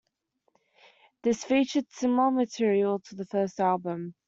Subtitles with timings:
[1.21, 4.15] This featured similar material to the first album.